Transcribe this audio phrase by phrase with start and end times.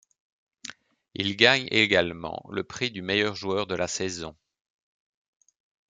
[1.13, 4.35] Il gagne également le prix du meilleur joueur de la saison.